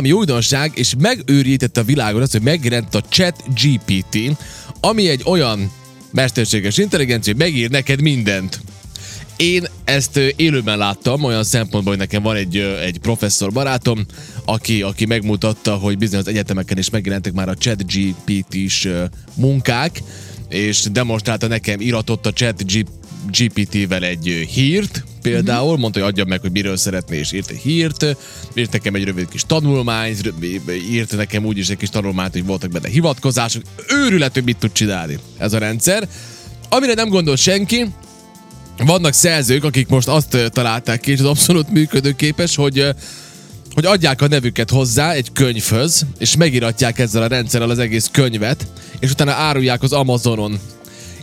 [0.00, 4.36] ami újdonság, és megőrítette a világot az, hogy megjelent a Chat GPT,
[4.80, 5.72] ami egy olyan
[6.12, 8.60] mesterséges intelligencia, hogy megír neked mindent.
[9.36, 14.06] Én ezt élőben láttam, olyan szempontból, hogy nekem van egy, egy professzor barátom,
[14.44, 18.88] aki, aki megmutatta, hogy bizonyos egyetemeken is megjelentek már a chat GPT-s
[19.34, 20.02] munkák,
[20.48, 22.64] és demonstrálta nekem, iratott a chat
[23.30, 28.16] GPT-vel egy hírt, például, mondta, hogy adjam meg, hogy miről szeretné, és írt egy hírt,
[28.54, 30.32] írt nekem egy rövid kis tanulmányt,
[30.90, 34.72] írt nekem úgy is egy kis tanulmányt, hogy voltak benne hivatkozások, őrület, hogy mit tud
[34.72, 36.08] csinálni ez a rendszer.
[36.68, 37.86] Amire nem gondol senki,
[38.76, 42.94] vannak szerzők, akik most azt találták ki, és az abszolút működőképes, hogy
[43.76, 48.66] hogy adják a nevüket hozzá egy könyvhöz, és megiratják ezzel a rendszerrel az egész könyvet,
[48.98, 50.58] és utána árulják az Amazonon.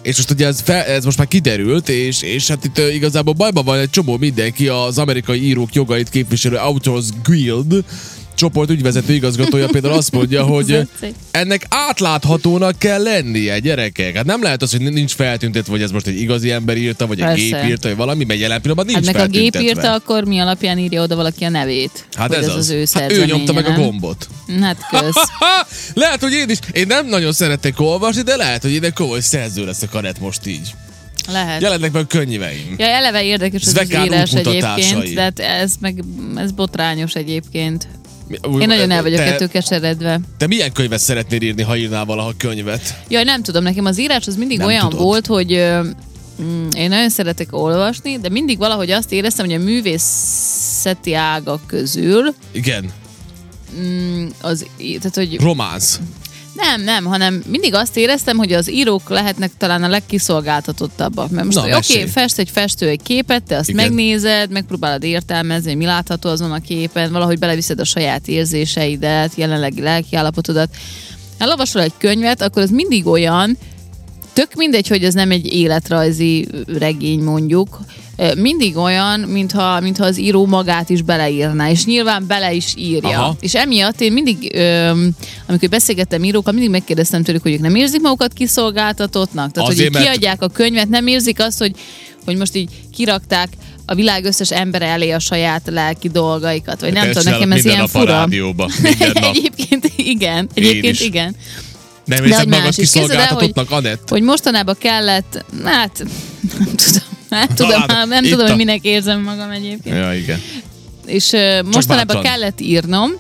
[0.03, 3.66] És most ugye ez, fel, ez most már kiderült, és, és hát itt igazából bajban
[3.66, 7.84] van egy csomó mindenki, az amerikai írók jogait képviselő Authors Guild
[8.36, 10.88] csoport ügyvezető igazgatója például azt mondja, hogy
[11.32, 14.16] ennek átláthatónak kell lennie, gyerekek.
[14.16, 17.20] Hát nem lehet az, hogy nincs feltüntetve, hogy ez most egy igazi ember írta, vagy
[17.20, 17.44] egy Persze.
[17.44, 20.40] gép írta, vagy valami, mert jelen pillanatban Hát nincs meg a gép írta, akkor mi
[20.40, 22.05] alapján írja oda valaki a nevét?
[22.13, 22.57] Hát ez az, az.
[22.57, 23.82] az ő hát ő nyomta meg a nem?
[23.82, 24.27] gombot.
[24.62, 25.29] Hát kösz.
[25.94, 26.57] Lehet, hogy én is.
[26.72, 30.20] Én nem nagyon szeretek olvasni, de lehet, hogy én egy komoly szerző lesz a karett
[30.20, 30.74] most így.
[31.32, 31.62] Lehet.
[31.62, 32.76] Jelennek meg a könyveim.
[32.77, 36.04] Ja, eleve érdekes ez az Zvekán írás egyébként, de hát ez meg
[36.35, 37.88] ez botrányos egyébként.
[38.29, 40.20] Én nagyon el vagyok te, ettől keseredve.
[40.38, 42.96] te milyen könyvet szeretnél írni, ha írnál valaha könyvet?
[43.07, 45.05] Jaj, nem tudom, nekem az írás az mindig Nem olyan tudod.
[45.05, 45.52] volt, hogy
[46.41, 52.34] mm, én nagyon szeretek olvasni, de mindig valahogy azt éreztem, hogy a művészeti ágak közül
[52.51, 52.91] Igen.
[53.79, 55.99] mm, az, tehát hogy Románsz.
[56.54, 61.29] Nem, nem, hanem mindig azt éreztem, hogy az írók lehetnek talán a legkiszolgáltatottabbak.
[61.29, 63.85] Mert most oké, okay, fest egy festő egy képet, te azt Igen.
[63.85, 69.81] Megnézed, megpróbálod értelmezni, hogy mi látható azon a képen, valahogy beleviszed a saját érzéseidet, jelenlegi
[69.81, 70.69] lelkiállapotodat.
[71.40, 73.57] Ha olvasol egy könyvet, akkor az mindig olyan,
[74.34, 77.79] tök mindegy, hogy ez nem egy életrajzi regény mondjuk,
[78.35, 83.09] mindig olyan, mintha, mintha az író magát is beleírná, és nyilván bele is írja.
[83.19, 83.35] Aha.
[83.39, 85.09] És emiatt én mindig, öm,
[85.47, 89.51] amikor beszélgettem írókkal, mindig megkérdeztem tőlük, hogy ők nem érzik magukat kiszolgáltatottnak.
[89.51, 91.72] Tehát, Azért, hogy mert- kiadják a könyvet, nem érzik azt, hogy,
[92.25, 93.49] hogy most így kirakták
[93.85, 97.66] a világ összes embere elé a saját lelki dolgaikat, vagy nem Ezt tudom, nekem ez
[97.66, 98.69] ilyen nap a rádióba.
[99.33, 101.35] Egyébként igen, Én egyébként igen.
[102.06, 102.75] Nem érzed hogy magad.
[102.75, 104.09] Képzeld el, kiszolgáltatottnak, Anett?
[104.09, 106.03] Hogy mostanában kellett, hát
[106.59, 109.96] nem tudom, nem tudom, Talán nem tudom, a- hogy minek érzem magam egyébként.
[109.96, 110.41] Ja, igen.
[111.06, 113.12] És uh, mostanában kellett írnom,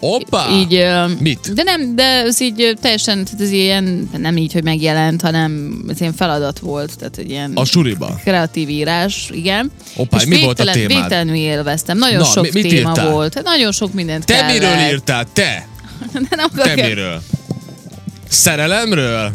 [0.00, 0.46] Hoppá!
[0.52, 0.74] így...
[0.74, 1.52] Uh, Mit?
[1.54, 6.00] De nem, de ez így teljesen, tehát ez ilyen, nem így, hogy megjelent, hanem ez
[6.00, 8.18] ilyen feladat volt, tehát egy ilyen A suriba.
[8.22, 9.70] kreatív írás, igen.
[9.94, 11.00] Hoppá, és mi volt a végtelen- témád?
[11.08, 13.10] Végtelenül élveztem, nagyon Na, sok mi- téma írtál?
[13.10, 14.52] volt, Hát nagyon sok mindent Te kellett.
[14.52, 15.26] miről írtál?
[15.32, 15.68] Te?
[16.28, 17.22] De nem Te miről?
[18.30, 19.32] Szerelemről?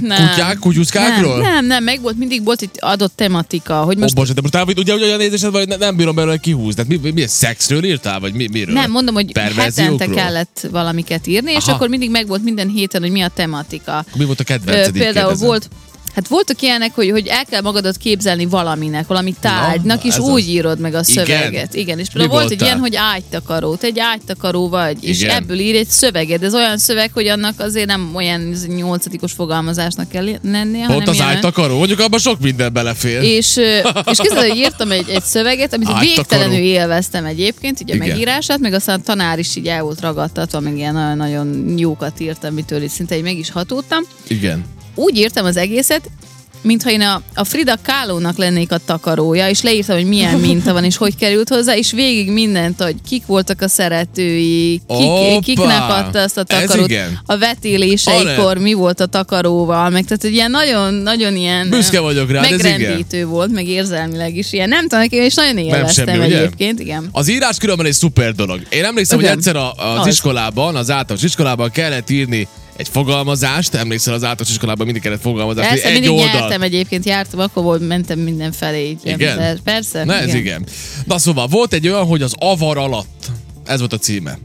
[0.00, 0.28] nem.
[0.28, 1.38] Kutyák, kutyuszkákról?
[1.38, 4.58] Nem, nem, nem, meg volt, mindig volt egy adott tematika, hogy Most, oh, bocsánat, de
[4.58, 6.74] most ugye olyan nézésed vagy, ne- nem bírom belőle kihúzni.
[6.74, 8.74] Tehát mi, mi, mi szexről írtál, vagy mi, miről?
[8.74, 11.72] Nem, mondom, hogy hetente kellett valamiket írni, és Aha.
[11.72, 14.04] akkor mindig megvolt minden héten, hogy mi a tematika.
[14.14, 14.92] Mi volt a kedvenced?
[14.92, 15.46] Például kérdezem?
[15.46, 15.68] volt,
[16.18, 20.40] hát voltak ilyenek, hogy, hogy el kell magadat képzelni valaminek, valami tárgynak, Na, és úgy
[20.42, 20.48] az.
[20.48, 21.24] írod meg a Igen?
[21.26, 21.74] szöveget.
[21.74, 22.66] Igen, és Mi például volt egy voltál?
[22.66, 25.36] ilyen, hogy ágytakaró, te egy ágytakaró vagy, és Igen.
[25.36, 26.42] ebből ír egy szöveget.
[26.42, 31.14] Ez olyan szöveg, hogy annak azért nem olyan nyolcadikos fogalmazásnak kell lennie, Pont hanem az
[31.14, 33.22] ilyen- ágytakaró, mondjuk abban sok minden belefér.
[33.22, 33.56] és,
[34.10, 36.14] és képzeld, hogy írtam egy, egy szöveget, amit Ágytakaró.
[36.14, 38.08] végtelenül élveztem egyébként, ugye Igen.
[38.08, 42.54] megírását, meg aztán a tanár is így el volt ragadtatva, meg ilyen nagyon jókat írtam,
[42.54, 44.02] mitől így szinte így meg is hatódtam.
[44.26, 44.64] Igen.
[44.98, 46.10] Úgy írtam az egészet,
[46.62, 50.84] mintha én a, a Frida Kahlo-nak lennék a takarója, és leírtam, hogy milyen minta van,
[50.84, 56.20] és hogy került hozzá, és végig mindent, hogy kik voltak a szeretői, kik, kiknek adta
[56.20, 56.92] azt a takarót,
[57.26, 62.30] a vetéléseikor mi volt a takaróval, meg tehát egy ilyen nagyon, nagyon ilyen Büszke vagyok
[62.30, 62.70] rád, ez igen.
[62.70, 64.68] megrendítő volt, meg érzelmileg is ilyen.
[64.68, 66.38] Nem tudom, nekem, és nagyon élveztem semmi, ugye?
[66.38, 67.08] egyébként, igen.
[67.12, 68.60] Az írás különben egy szuper dolog.
[68.70, 69.30] Én emlékszem, Igen.
[69.30, 70.06] hogy egyszer a, az, Az.
[70.06, 72.48] iskolában, az általános iskolában kellett írni
[72.78, 76.26] egy fogalmazást, emlékszel az általános iskolában mindig kellett fogalmazást, Persze, egy mindig oldal.
[76.32, 78.88] nyertem egyébként, jártam, akkor volt, mentem mindenfelé.
[78.88, 79.60] Így, Igen?
[79.64, 80.04] Persze.
[80.04, 80.66] Na ez igen.
[81.04, 83.26] Na szóval volt egy olyan, hogy az avar alatt.
[83.66, 84.38] Ez volt a címe.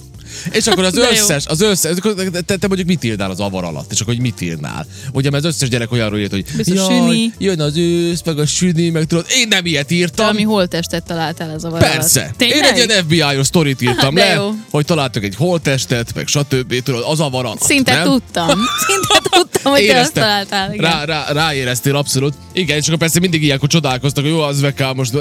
[0.52, 1.96] És akkor az összes, az összes,
[2.32, 4.86] te, te mondjuk mit írnál az avar alatt, és akkor hogy mit írnál?
[5.14, 8.90] Ugye, mert az összes gyerek olyanról írt, hogy jaj, jön az ősz, meg a süni,
[8.90, 10.28] meg tudod, én nem ilyet írtam.
[10.28, 12.34] Ami holttestet találtál az a Persze.
[12.38, 12.58] Tényleg?
[12.58, 16.84] Én egy ilyen FBI-os sztorit írtam le, hogy találtak egy holttestet, meg stb.
[16.84, 17.62] Tudod, az avar alatt.
[17.62, 18.04] Szinte nem?
[18.04, 18.60] tudtam.
[18.88, 20.24] Szinte Tudtam, hogy te azt Éreztem.
[20.24, 20.74] találtál.
[20.74, 20.92] Igen.
[20.92, 22.34] Rá, rá, ráéreztél abszolút.
[22.54, 25.14] Igen, akkor persze mindig ilyenkor csodálkoztak, hogy jó, az VK, most,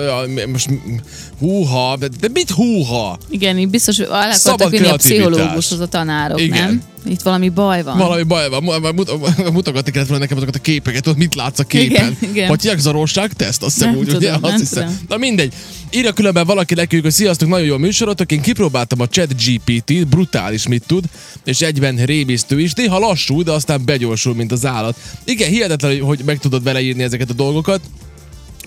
[0.47, 0.69] most
[1.39, 3.19] húha, de, de mit húha?
[3.31, 6.65] Igen, így biztos, hogy alá akartak vinni a pszichológushoz a tanárok, Igen.
[6.65, 6.83] nem?
[7.05, 7.99] Itt valami baj van.
[7.99, 11.35] Valami baj van, Mu- mu- mut- mutogatni kellett volna nekem azokat a képeket, ott mit
[11.35, 11.89] látsz a képen.
[11.91, 12.49] Igen, igen.
[12.49, 14.33] Hogy zarosság teszt, azt hiszem úgy, tudom, ugye?
[14.41, 14.83] Azt hiszem.
[14.87, 14.99] tudom.
[15.09, 15.53] Na mindegy.
[15.91, 20.67] Írja különben valaki nekünk, hogy sziasztok, nagyon jó műsorotok, én kipróbáltam a chat GPT-t, brutális
[20.67, 21.05] mit tud,
[21.45, 24.97] és egyben rémisztő is, néha lassú, de aztán begyorsul, mint az állat.
[25.25, 27.81] Igen, hihetetlen, hogy- hogy meg tudod vele írni ezeket a dolgokat,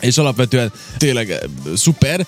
[0.01, 1.38] és alapvetően tényleg eh,
[1.75, 2.25] szuper.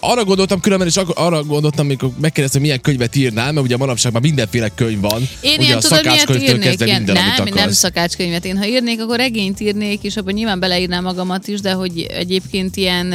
[0.00, 4.22] Arra gondoltam különben, és arra gondoltam, amikor megkérdeztem, milyen könyvet írnál, mert ugye manapság már
[4.22, 5.28] mindenféle könyv van.
[5.40, 6.62] Én ugye a tudod, szakácskönyvtől írnék?
[6.62, 7.64] kezdve Ilyen, minden, amit nem, akarsz.
[7.64, 8.44] nem szakácskönyvet.
[8.44, 12.76] Én ha írnék, akkor regényt írnék, és abban nyilván beleírnám magamat is, de hogy egyébként
[12.76, 13.06] ilyen,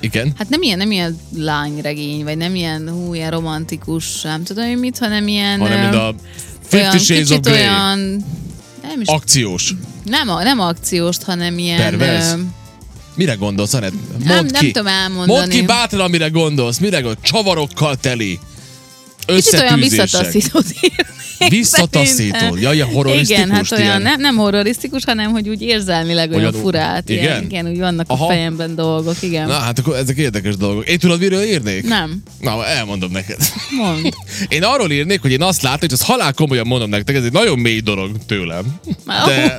[0.00, 0.32] Igen.
[0.38, 4.78] hát nem ilyen, nem ilyen lányregény, vagy nem ilyen, hú, ilyen romantikus, nem tudom én
[4.78, 6.14] mit, hanem ilyen, Hanem mint a
[6.62, 7.58] Fifty Shades of kicsit Grey.
[7.58, 7.98] olyan,
[8.82, 9.74] nem is, Akciós.
[10.04, 12.32] nem, nem akcióst, hanem ilyen, Perverz?
[12.32, 12.36] ö,
[13.14, 13.92] Mire gondolsz, Anett?
[14.12, 14.52] Mondd nem, ki.
[14.52, 15.38] nem tudom elmondani.
[15.38, 16.78] Mondd ki bátran, amire gondolsz.
[16.78, 17.18] Mire gondolsz?
[17.22, 18.38] Csavarokkal teli.
[19.26, 20.64] Kicsit olyan visszataszítót.
[21.48, 22.14] Visszataszító.
[22.14, 22.58] szerintem.
[22.60, 23.36] Ja, ilyen horrorisztikus.
[23.44, 24.02] Igen, hát olyan ilyen.
[24.02, 27.08] nem, nem horrorisztikus, hanem hogy úgy érzelmileg olyan Olyan- furát.
[27.08, 27.22] igen?
[27.24, 27.42] Igen?
[27.44, 28.24] igen, úgy vannak Aha.
[28.24, 29.46] a fejemben dolgok, igen.
[29.46, 30.88] Na, hát akkor ezek érdekes dolgok.
[30.88, 31.84] Én tudod, miről írnék?
[31.88, 33.36] Nem, Na, elmondom neked.
[33.76, 34.08] mond.
[34.48, 37.32] Én arról írnék, hogy én azt látom, hogy azt halál komolyan mondom nektek, ez egy
[37.32, 38.64] nagyon mély dolog tőlem.
[39.26, 39.56] De,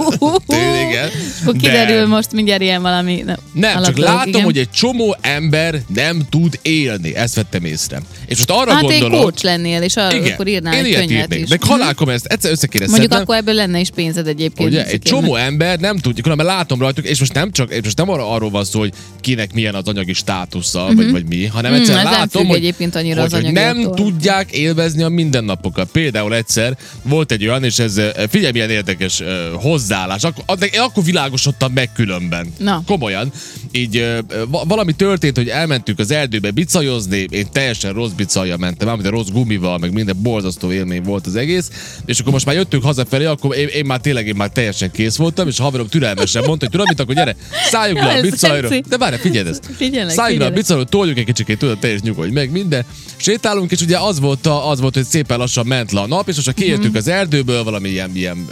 [0.47, 1.09] tényleg, igen.
[1.41, 4.43] Akkor kiderül most mindjárt ilyen valami nem, Nem, csak alapdolog, látom, igen.
[4.43, 7.15] hogy egy csomó ember nem tud élni.
[7.15, 8.01] Ezt vettem észre.
[8.25, 9.11] És most arra Hát gondolok...
[9.53, 11.39] lennél, és arra igen, akkor írnál én egy ilyet könyvet írnék.
[11.43, 11.49] is.
[11.49, 13.21] De halál komolyan, ezt egyszer össze kéne Mondjuk szednem.
[13.21, 14.69] akkor ebből lenne is pénzed egyébként.
[14.69, 17.97] Ugye, egy csomó ember nem tudja, különben látom rajtuk, és most nem csak, és most
[17.97, 21.71] nem arra, arról van szó, hogy kinek milyen az anyagi státusza, vagy, vagy mi, hanem
[21.71, 25.89] Mm, egyszer nem látom, hogy, egyébként annyira hogy, az hogy nem tudják élvezni a mindennapokat.
[25.91, 29.27] Például egyszer volt egy olyan, és ez, eh, figyelj, milyen érdekes uh,
[29.61, 30.23] hozzáállás.
[30.23, 32.53] Akkor, ad- én akkor világosodtam meg különben.
[32.57, 32.83] Na.
[32.85, 33.31] Komolyan.
[33.71, 34.17] Így uh,
[34.47, 39.27] va- valami történt, hogy elmentünk az erdőbe bicajozni, én teljesen rossz bicajjal mentem, a rossz
[39.43, 41.69] gumival, meg minden borzasztó élmény volt az egész,
[42.05, 45.15] és akkor most már jöttünk hazafelé, akkor én, én már tényleg én már teljesen kész
[45.15, 47.35] voltam, és a haverom türelmesen mondta, hogy tudod mit, akkor gyere,
[47.69, 48.69] szálljunk le a bicajra.
[48.89, 49.69] De várj, figyeld ezt.
[49.75, 52.85] Figyelek, Szálljunk le a bicajra, toljuk egy kicsikét, tudod, te is nyugodj meg, minden.
[53.17, 56.27] Sétálunk, és ugye az volt, a, az volt, hogy szépen lassan ment le a nap,
[56.29, 56.97] és most ha kiértünk Mhm.
[56.97, 58.45] az erdőből, valami ilyen, ilyen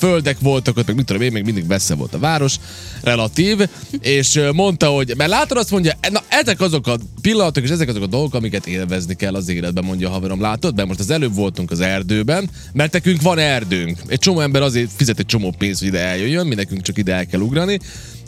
[0.00, 2.56] földek voltak ott, meg mit tudom én, még mindig messze volt a város,
[3.02, 3.68] relatív,
[4.00, 8.02] és mondta, hogy, mert látod azt mondja, na ezek azok a pillanatok, és ezek azok
[8.02, 10.76] a dolgok, amiket élvezni kell az életben, mondja a haverom, látod?
[10.76, 13.98] Mert most az előbb voltunk az erdőben, mert nekünk van erdőnk.
[14.06, 17.14] Egy csomó ember azért fizet egy csomó pénzt, hogy ide eljöjjön, mi nekünk csak ide
[17.14, 17.78] el kell ugrani.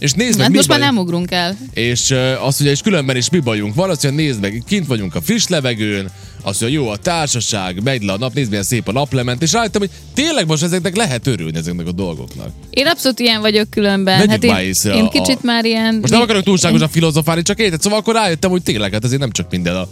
[0.03, 1.57] És nézd meg, Hát most már baj- nem ugrunk el.
[1.75, 4.87] és uh, azt mondja, és különben is mi bajunk van, azt mondja, nézd meg, kint
[4.87, 6.11] vagyunk a friss levegőn,
[6.43, 9.53] azt mondja, jó a társaság, megy le a nap, nézd milyen szép a naplement, és
[9.53, 12.49] rájöttem, hogy tényleg most ezeknek lehet örülni ezeknek a dolgoknak.
[12.71, 14.17] Én abszolút ilyen vagyok különben.
[14.17, 15.95] Vegyük hát én, már észre én kicsit a- már ilyen...
[16.01, 19.31] Most nem akarok túlságosan filozofálni, csak érted, szóval akkor rájöttem, hogy tényleg, hát azért nem
[19.31, 19.89] csak minden a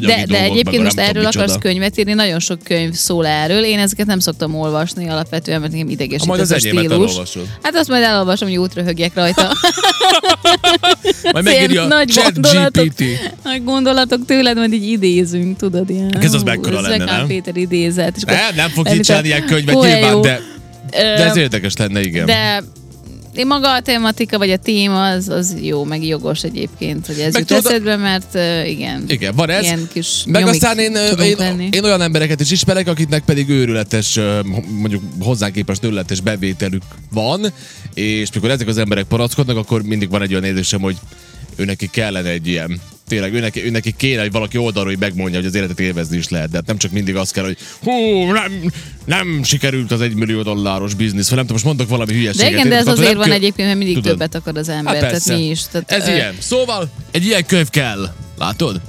[0.00, 3.64] De, de egyébként most erről tudom akarsz könyvet írni, nagyon sok könyv szól erről.
[3.64, 7.10] Én ezeket nem szoktam olvasni alapvetően, mert nekem Ha idegesít majd az a enyémet stílus.
[7.10, 7.46] elolvasod.
[7.62, 9.52] Hát azt majd elolvasom, hogy úgy röhögjek rajta.
[11.32, 12.86] Majd megírja nagy chat gondolatok.
[13.44, 16.16] Nagy gondolatok tőled, majd így idézünk, tudod, ilyen.
[16.20, 17.26] Ez az mekkora lenne, nem?
[17.26, 18.16] Péter idézet.
[18.16, 18.96] És Nem, nem fog elütöm.
[18.96, 20.40] kicsinálni ilyen könyvet nyilván, de,
[20.90, 22.26] de ez érdekes lenne, igen.
[22.26, 22.62] De
[23.36, 27.32] én maga a tematika, vagy a téma, az, az jó, meg jogos egyébként, hogy ez
[27.32, 29.04] Meg jut tudod- eszedbe, mert uh, igen.
[29.08, 29.62] Igen, van ez.
[29.62, 31.68] Ilyen kis Meg aztán én, én, lenni.
[31.72, 34.18] én, olyan embereket is ismerek, akiknek pedig őrületes,
[34.80, 37.52] mondjuk hozzánk képest őrületes bevételük van,
[37.94, 40.96] és mikor ezek az emberek paraszkodnak, akkor mindig van egy olyan érzésem, hogy
[41.56, 45.54] őneki kellene egy ilyen Tényleg, őneki, őneki kéne, hogy valaki oldalról így megmondja, hogy az
[45.54, 46.50] életet élvezni is lehet.
[46.50, 48.72] De hát nem csak mindig az kell, hogy hú, nem,
[49.04, 52.50] nem sikerült az egymillió dolláros biznisz, vagy nem tudom, most mondok valami hülyeséget.
[52.50, 54.10] De igen, de ez azért van kell- egyébként, mert mindig Tudod.
[54.10, 55.60] többet akar az ember, Hát tehát mi is.
[55.70, 56.34] Tehát, Ez ö, ilyen.
[56.38, 58.08] Szóval egy ilyen könyv kell.
[58.38, 58.80] Látod?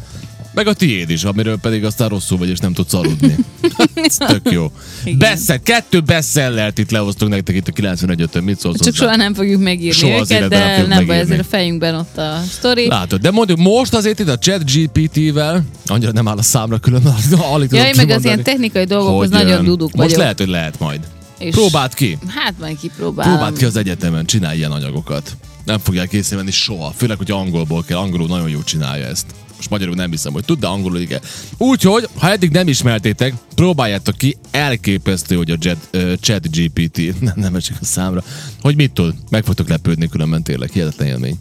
[0.58, 3.36] Meg a tiéd is, amiről pedig aztán rosszul vagy, és nem tudsz aludni.
[3.94, 4.72] Ez tök jó.
[5.18, 9.62] Bestseller, kettő bestsellert itt lehoztunk nektek itt a 91 Mit szólsz Csak soha nem fogjuk
[9.62, 12.88] megírni Soha őket, nem de fogjuk nem baj, ezért a fejünkben ott a sztori.
[12.88, 17.02] Látod, de mondjuk most azért itt a chat GPT-vel, annyira nem áll a számra külön,
[17.54, 20.18] alig tudom Ja, én meg az ilyen technikai dolgokhoz nagyon duduk Most vagyok.
[20.18, 21.00] lehet, hogy lehet majd.
[21.40, 22.18] És- Próbáld ki.
[22.28, 23.34] Hát majd kipróbálom.
[23.34, 25.38] Próbáld ki az egyetemen, csinálj ilyen anyagokat.
[25.66, 27.98] Nem fogják észrevenni soha, főleg, hogy angolból kell.
[27.98, 29.26] Angolul nagyon jól csinálja ezt.
[29.58, 31.22] Most magyarul nem hiszem, hogy tud, de angolul igen.
[31.58, 37.34] Úgyhogy, ha eddig nem ismertétek, próbáljátok ki, elképesztő, hogy a Jet, uh, chat GPT, nem,
[37.46, 38.24] nem esik a számra,
[38.62, 39.14] hogy mit tud.
[39.30, 41.36] Meg fogtok lepődni különben tényleg, hihetetlen élmény.